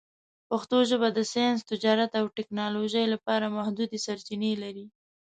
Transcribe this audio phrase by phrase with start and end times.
[0.49, 4.85] پښتو ژبه د ساینس، تجارت، او ټکنالوژۍ لپاره محدودې سرچینې لري.